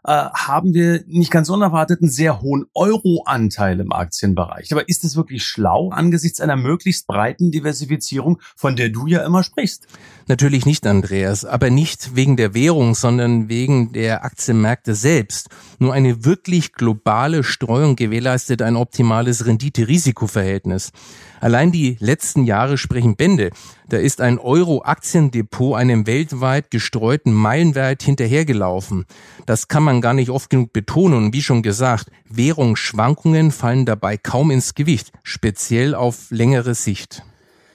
äh, 0.04 0.12
haben 0.12 0.74
wir 0.74 1.04
nicht 1.06 1.30
ganz 1.30 1.48
unerwartet 1.48 2.00
einen 2.00 2.10
sehr 2.10 2.40
hohen 2.40 2.66
Euro-Anteil 2.74 3.80
im 3.80 3.92
Aktienbereich. 3.92 4.72
Aber 4.72 4.88
ist 4.88 5.04
es 5.04 5.16
wirklich 5.16 5.44
schlau 5.44 5.90
angesichts 5.90 6.40
einer 6.40 6.56
möglichst 6.56 7.06
breiten 7.06 7.50
Diversifizierung, 7.50 8.40
von 8.56 8.76
der 8.76 8.88
du 8.88 9.06
ja 9.06 9.24
immer 9.24 9.42
sprichst? 9.42 9.86
Natürlich 10.26 10.64
nicht, 10.64 10.86
Andreas, 10.86 11.44
aber 11.44 11.70
nicht 11.70 12.14
wegen 12.14 12.36
der 12.36 12.54
Währung, 12.54 12.94
sondern 12.94 13.48
wegen 13.48 13.92
der 13.92 14.24
Aktienmärkte 14.24 14.94
selbst. 14.94 15.48
Nur 15.78 15.92
eine 15.92 16.24
wirklich 16.24 16.72
globale 16.72 17.42
Streuung 17.42 17.96
gewährleistet 17.96 18.62
ein 18.62 18.76
optimales 18.76 19.46
Rendite-Risiko-Verhältnis. 19.46 20.92
Allein 21.40 21.72
die 21.72 21.96
letzten 22.00 22.44
Jahre 22.44 22.78
sprechen 22.78 23.16
Bände. 23.16 23.50
Da 23.88 23.96
ist 23.96 24.20
ein 24.20 24.38
Euro-Aktiendepot 24.38 25.76
einem 25.76 26.06
weltweit 26.06 26.70
gestreuten 26.70 27.32
Meilenwert 27.32 28.04
hinterhergelaufen. 28.04 29.06
Das 29.46 29.66
kann 29.66 29.82
man 29.82 29.89
gar 30.00 30.14
nicht 30.14 30.30
oft 30.30 30.48
genug 30.48 30.72
betonen. 30.72 31.16
Und 31.16 31.32
wie 31.34 31.42
schon 31.42 31.62
gesagt, 31.62 32.10
Währungsschwankungen 32.28 33.50
fallen 33.50 33.84
dabei 33.84 34.16
kaum 34.16 34.50
ins 34.50 34.74
Gewicht, 34.74 35.10
speziell 35.24 35.96
auf 35.96 36.30
längere 36.30 36.74
Sicht. 36.74 37.24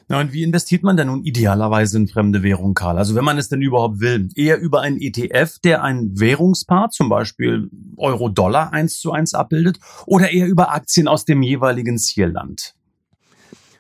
Na 0.07 0.19
und 0.19 0.33
wie 0.33 0.43
investiert 0.43 0.83
man 0.83 0.97
denn 0.97 1.07
nun 1.07 1.23
idealerweise 1.23 1.97
in 1.97 2.07
fremde 2.07 2.43
Währung, 2.43 2.75
Karl? 2.75 2.97
Also 2.99 3.15
wenn 3.15 3.25
man 3.25 3.39
es 3.39 3.49
denn 3.49 3.61
überhaupt 3.61 3.99
will, 3.99 4.29
eher 4.35 4.59
über 4.59 4.81
einen 4.81 5.01
ETF, 5.01 5.57
der 5.63 5.83
ein 5.83 6.11
Währungspaar, 6.19 6.91
zum 6.91 7.09
Beispiel 7.09 7.71
Euro-Dollar 7.97 8.71
eins 8.71 8.99
zu 8.99 9.11
eins 9.11 9.33
abbildet, 9.33 9.79
oder 10.05 10.31
eher 10.31 10.47
über 10.47 10.71
Aktien 10.71 11.07
aus 11.07 11.25
dem 11.25 11.41
jeweiligen 11.41 11.97
Zielland? 11.97 12.74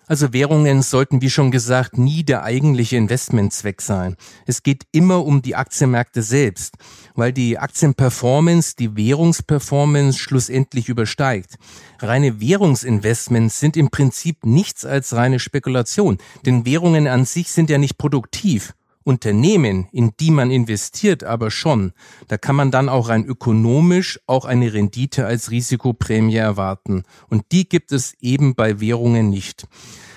Also 0.07 0.33
Währungen 0.33 0.83
sollten, 0.83 1.21
wie 1.21 1.29
schon 1.29 1.49
gesagt, 1.49 1.97
nie 1.97 2.23
der 2.23 2.43
eigentliche 2.43 2.95
Investmentzweck 2.95 3.81
sein. 3.81 4.15
Es 4.45 4.61
geht 4.61 4.83
immer 4.91 5.25
um 5.25 5.41
die 5.41 5.55
Aktienmärkte 5.55 6.21
selbst, 6.21 6.75
weil 7.15 7.33
die 7.33 7.57
Aktienperformance 7.57 8.75
die 8.75 8.95
Währungsperformance 8.95 10.19
schlussendlich 10.19 10.89
übersteigt. 10.89 11.55
Reine 11.99 12.39
Währungsinvestments 12.39 13.59
sind 13.59 13.77
im 13.77 13.89
Prinzip 13.89 14.45
nichts 14.45 14.85
als 14.85 15.15
reine 15.15 15.39
Spekulation, 15.39 16.19
denn 16.45 16.65
Währungen 16.65 17.07
an 17.07 17.25
sich 17.25 17.51
sind 17.51 17.69
ja 17.69 17.79
nicht 17.79 17.97
produktiv. 17.97 18.73
Unternehmen, 19.05 19.87
in 19.91 20.13
die 20.19 20.31
man 20.31 20.51
investiert, 20.51 21.23
aber 21.23 21.51
schon. 21.51 21.93
Da 22.27 22.37
kann 22.37 22.55
man 22.55 22.71
dann 22.71 22.89
auch 22.89 23.07
rein 23.07 23.23
ökonomisch 23.23 24.19
auch 24.25 24.45
eine 24.45 24.73
Rendite 24.73 25.25
als 25.27 25.51
Risikoprämie 25.51 26.35
erwarten. 26.35 27.03
Und 27.29 27.45
die 27.51 27.69
gibt 27.69 27.91
es 27.91 28.15
eben 28.19 28.55
bei 28.55 28.81
Währungen 28.81 29.29
nicht. 29.29 29.67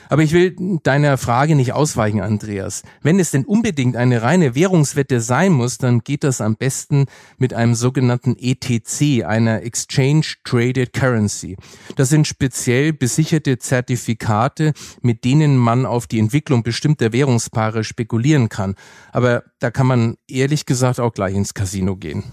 Aber 0.08 0.22
ich 0.22 0.32
will 0.32 0.56
deiner 0.82 1.18
Frage 1.18 1.54
nicht 1.54 1.72
ausweichen, 1.72 2.20
Andreas. 2.20 2.82
Wenn 3.02 3.20
es 3.20 3.30
denn 3.30 3.44
unbedingt 3.44 3.96
eine 3.96 4.22
reine 4.22 4.54
Währungswette 4.54 5.20
sein 5.20 5.52
muss, 5.52 5.78
dann 5.78 6.00
geht 6.00 6.24
das 6.24 6.40
am 6.40 6.56
besten 6.56 7.06
mit 7.36 7.54
einem 7.54 7.74
sogenannten 7.74 8.36
ETC, 8.38 9.24
einer 9.24 9.62
Exchange 9.62 10.26
Traded 10.44 10.92
Currency. 10.92 11.56
Das 11.96 12.08
sind 12.08 12.26
speziell 12.26 12.92
besicherte 12.92 13.58
Zertifikate, 13.58 14.72
mit 15.02 15.24
denen 15.24 15.56
man 15.56 15.86
auf 15.86 16.06
die 16.06 16.18
Entwicklung 16.18 16.62
bestimmter 16.62 17.12
Währungspaare 17.12 17.84
spekulieren 17.84 18.48
kann. 18.48 18.74
Aber 19.12 19.44
da 19.58 19.70
kann 19.70 19.86
man 19.86 20.16
ehrlich 20.28 20.66
gesagt 20.66 21.00
auch 21.00 21.12
gleich 21.12 21.34
ins 21.34 21.54
Casino 21.54 21.96
gehen. 21.96 22.24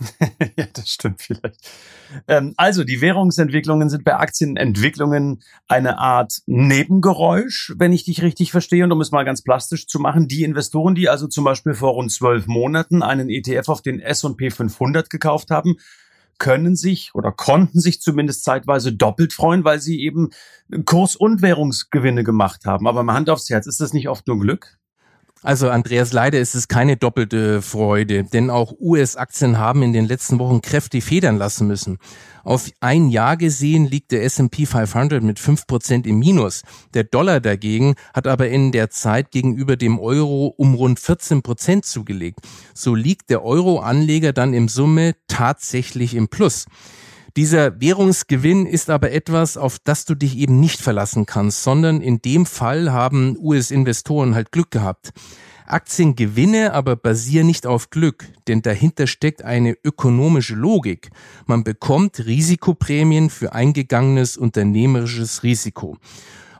ja, 0.56 0.66
das 0.72 0.90
stimmt 0.90 1.22
vielleicht. 1.22 1.68
Ähm, 2.26 2.54
also 2.56 2.84
die 2.84 3.00
Währungsentwicklungen 3.00 3.90
sind 3.90 4.04
bei 4.04 4.16
Aktienentwicklungen 4.16 5.42
eine 5.66 5.98
Art 5.98 6.42
Nebengeräusch, 6.46 7.74
wenn 7.76 7.92
ich 7.92 8.04
dich 8.04 8.22
richtig 8.22 8.50
verstehe. 8.52 8.84
Und 8.84 8.92
um 8.92 9.00
es 9.00 9.10
mal 9.10 9.24
ganz 9.24 9.42
plastisch 9.42 9.86
zu 9.86 9.98
machen, 9.98 10.28
die 10.28 10.44
Investoren, 10.44 10.94
die 10.94 11.08
also 11.08 11.26
zum 11.26 11.44
Beispiel 11.44 11.74
vor 11.74 11.92
rund 11.92 12.12
zwölf 12.12 12.46
Monaten 12.46 13.02
einen 13.02 13.28
ETF 13.28 13.68
auf 13.68 13.82
den 13.82 14.00
S&P 14.00 14.50
500 14.50 15.10
gekauft 15.10 15.50
haben, 15.50 15.76
können 16.38 16.76
sich 16.76 17.14
oder 17.14 17.32
konnten 17.32 17.80
sich 17.80 18.00
zumindest 18.00 18.44
zeitweise 18.44 18.92
doppelt 18.92 19.32
freuen, 19.32 19.64
weil 19.64 19.80
sie 19.80 20.00
eben 20.00 20.30
Kurs- 20.84 21.16
und 21.16 21.42
Währungsgewinne 21.42 22.22
gemacht 22.22 22.64
haben. 22.64 22.86
Aber 22.86 23.02
mal 23.02 23.14
Hand 23.14 23.28
aufs 23.28 23.50
Herz, 23.50 23.66
ist 23.66 23.80
das 23.80 23.92
nicht 23.92 24.08
oft 24.08 24.26
nur 24.28 24.38
Glück? 24.38 24.78
Also 25.42 25.70
Andreas, 25.70 26.12
leider 26.12 26.40
ist 26.40 26.56
es 26.56 26.66
keine 26.66 26.96
doppelte 26.96 27.62
Freude, 27.62 28.24
denn 28.24 28.50
auch 28.50 28.74
US-Aktien 28.80 29.56
haben 29.56 29.82
in 29.82 29.92
den 29.92 30.04
letzten 30.04 30.40
Wochen 30.40 30.62
kräftig 30.62 31.04
federn 31.04 31.38
lassen 31.38 31.68
müssen. 31.68 31.98
Auf 32.42 32.70
ein 32.80 33.08
Jahr 33.08 33.36
gesehen 33.36 33.86
liegt 33.86 34.10
der 34.10 34.24
S&P 34.24 34.66
500 34.66 35.22
mit 35.22 35.38
5% 35.38 36.06
im 36.06 36.18
Minus. 36.18 36.62
Der 36.92 37.04
Dollar 37.04 37.40
dagegen 37.40 37.94
hat 38.12 38.26
aber 38.26 38.48
in 38.48 38.72
der 38.72 38.90
Zeit 38.90 39.30
gegenüber 39.30 39.76
dem 39.76 40.00
Euro 40.00 40.46
um 40.56 40.74
rund 40.74 40.98
14% 40.98 41.82
zugelegt. 41.82 42.40
So 42.74 42.96
liegt 42.96 43.30
der 43.30 43.44
Euro-Anleger 43.44 44.32
dann 44.32 44.54
im 44.54 44.68
Summe 44.68 45.14
tatsächlich 45.28 46.14
im 46.14 46.28
Plus. 46.28 46.66
Dieser 47.38 47.80
Währungsgewinn 47.80 48.66
ist 48.66 48.90
aber 48.90 49.12
etwas, 49.12 49.56
auf 49.56 49.78
das 49.78 50.04
du 50.04 50.16
dich 50.16 50.36
eben 50.38 50.58
nicht 50.58 50.80
verlassen 50.80 51.24
kannst, 51.24 51.62
sondern 51.62 52.00
in 52.00 52.20
dem 52.20 52.46
Fall 52.46 52.90
haben 52.90 53.36
US-Investoren 53.38 54.34
halt 54.34 54.50
Glück 54.50 54.72
gehabt. 54.72 55.12
Aktiengewinne 55.64 56.72
aber 56.72 56.96
basieren 56.96 57.46
nicht 57.46 57.64
auf 57.64 57.90
Glück, 57.90 58.26
denn 58.48 58.62
dahinter 58.62 59.06
steckt 59.06 59.42
eine 59.42 59.76
ökonomische 59.84 60.56
Logik. 60.56 61.10
Man 61.46 61.62
bekommt 61.62 62.26
Risikoprämien 62.26 63.30
für 63.30 63.52
eingegangenes 63.52 64.36
unternehmerisches 64.36 65.44
Risiko. 65.44 65.96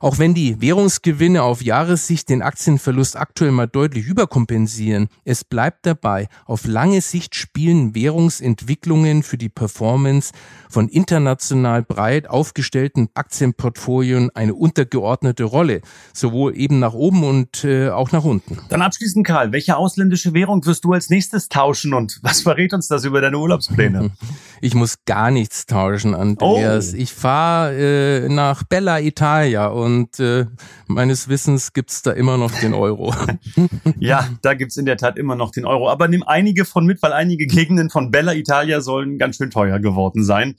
Auch 0.00 0.18
wenn 0.18 0.34
die 0.34 0.60
Währungsgewinne 0.60 1.42
auf 1.42 1.62
Jahressicht 1.62 2.28
den 2.28 2.42
Aktienverlust 2.42 3.16
aktuell 3.16 3.50
mal 3.50 3.66
deutlich 3.66 4.06
überkompensieren, 4.06 5.08
es 5.24 5.44
bleibt 5.44 5.86
dabei, 5.86 6.28
auf 6.46 6.66
lange 6.66 7.00
Sicht 7.00 7.34
spielen 7.34 7.94
Währungsentwicklungen 7.94 9.22
für 9.22 9.38
die 9.38 9.48
Performance 9.48 10.32
von 10.68 10.88
international 10.88 11.82
breit 11.82 12.28
aufgestellten 12.28 13.08
Aktienportfolien 13.14 14.30
eine 14.34 14.54
untergeordnete 14.54 15.44
Rolle, 15.44 15.80
sowohl 16.12 16.56
eben 16.56 16.78
nach 16.78 16.94
oben 16.94 17.24
und 17.24 17.64
äh, 17.64 17.90
auch 17.90 18.12
nach 18.12 18.24
unten. 18.24 18.58
Dann 18.68 18.82
abschließend, 18.82 19.26
Karl, 19.26 19.52
welche 19.52 19.76
ausländische 19.76 20.34
Währung 20.34 20.64
wirst 20.66 20.84
du 20.84 20.92
als 20.92 21.10
nächstes 21.10 21.48
tauschen 21.48 21.94
und 21.94 22.18
was 22.22 22.42
verrät 22.42 22.72
uns 22.72 22.88
das 22.88 23.04
über 23.04 23.20
deine 23.20 23.38
Urlaubspläne? 23.38 24.10
Ich 24.60 24.74
muss 24.74 24.96
gar 25.06 25.30
nichts 25.30 25.66
tauschen, 25.66 26.16
Andreas. 26.16 26.92
Oh. 26.92 26.96
Ich 26.96 27.12
fahre 27.12 28.24
äh, 28.24 28.28
nach 28.28 28.64
Bella 28.64 28.98
Italia 28.98 29.68
und 29.68 29.87
äh, 30.18 30.46
meines 30.86 31.28
Wissens 31.28 31.72
gibt's 31.72 32.02
da 32.02 32.12
immer 32.12 32.36
noch 32.36 32.52
den 32.52 32.74
Euro. 32.74 33.14
ja, 33.98 34.28
da 34.42 34.54
gibt's 34.54 34.76
in 34.76 34.86
der 34.86 34.96
Tat 34.96 35.18
immer 35.18 35.36
noch 35.36 35.50
den 35.50 35.64
Euro. 35.64 35.88
Aber 35.88 36.08
nimm 36.08 36.22
einige 36.22 36.64
von 36.64 36.86
mit, 36.86 37.02
weil 37.02 37.12
einige 37.12 37.46
Gegenden 37.46 37.90
von 37.90 38.10
Bella 38.10 38.34
Italia 38.34 38.80
sollen 38.80 39.18
ganz 39.18 39.36
schön 39.36 39.50
teuer 39.50 39.78
geworden 39.78 40.24
sein. 40.24 40.56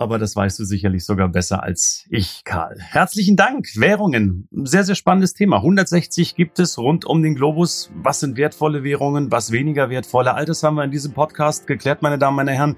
Aber 0.00 0.18
das 0.20 0.36
weißt 0.36 0.60
du 0.60 0.64
sicherlich 0.64 1.04
sogar 1.04 1.28
besser 1.28 1.64
als 1.64 2.06
ich, 2.08 2.42
Karl. 2.44 2.76
Herzlichen 2.78 3.34
Dank. 3.34 3.66
Währungen. 3.74 4.46
Sehr, 4.52 4.84
sehr 4.84 4.94
spannendes 4.94 5.34
Thema. 5.34 5.56
160 5.56 6.36
gibt 6.36 6.60
es 6.60 6.78
rund 6.78 7.04
um 7.04 7.20
den 7.20 7.34
Globus. 7.34 7.90
Was 7.96 8.20
sind 8.20 8.36
wertvolle 8.36 8.84
Währungen? 8.84 9.32
Was 9.32 9.50
weniger 9.50 9.90
wertvolle? 9.90 10.34
All 10.34 10.44
das 10.44 10.62
haben 10.62 10.76
wir 10.76 10.84
in 10.84 10.92
diesem 10.92 11.14
Podcast 11.14 11.66
geklärt, 11.66 12.02
meine 12.02 12.16
Damen, 12.16 12.36
meine 12.36 12.52
Herren. 12.52 12.76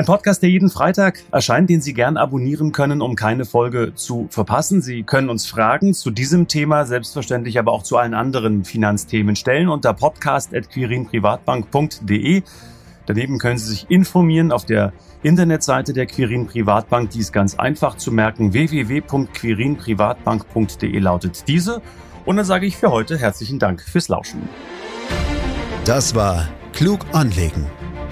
Ein 0.00 0.06
Podcast, 0.06 0.42
der 0.42 0.48
jeden 0.48 0.70
Freitag 0.70 1.20
erscheint, 1.30 1.68
den 1.68 1.82
Sie 1.82 1.92
gern 1.92 2.16
abonnieren 2.16 2.72
können, 2.72 3.02
um 3.02 3.16
keine 3.16 3.44
Folge 3.44 3.94
zu 3.94 4.28
verpassen. 4.30 4.80
Sie 4.80 5.02
können 5.02 5.28
uns 5.28 5.44
Fragen 5.44 5.92
zu 5.92 6.10
diesem 6.10 6.48
Thema, 6.48 6.86
selbstverständlich 6.86 7.58
aber 7.58 7.72
auch 7.72 7.82
zu 7.82 7.98
allen 7.98 8.14
anderen 8.14 8.64
Finanzthemen 8.64 9.36
stellen 9.36 9.68
unter 9.68 9.92
podcast.quirinprivatbank.de. 9.92 12.42
Daneben 13.04 13.38
können 13.38 13.58
Sie 13.58 13.68
sich 13.68 13.90
informieren 13.90 14.52
auf 14.52 14.64
der 14.64 14.94
Internetseite 15.22 15.92
der 15.92 16.06
Quirin 16.06 16.46
Privatbank. 16.46 17.10
Die 17.10 17.18
ist 17.18 17.34
ganz 17.34 17.58
einfach 17.58 17.98
zu 17.98 18.10
merken. 18.10 18.54
www.quirinprivatbank.de 18.54 20.98
lautet 20.98 21.46
diese. 21.46 21.82
Und 22.24 22.36
dann 22.36 22.46
sage 22.46 22.64
ich 22.64 22.78
für 22.78 22.90
heute 22.90 23.18
herzlichen 23.18 23.58
Dank 23.58 23.82
fürs 23.82 24.08
Lauschen. 24.08 24.48
Das 25.84 26.14
war 26.14 26.48
Klug 26.72 27.04
anlegen 27.12 27.66